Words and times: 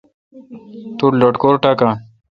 تو 0.97 1.05
ٹھ 1.11 1.15
لٹکور 1.21 1.55
ٹاکان۔ 1.63 1.93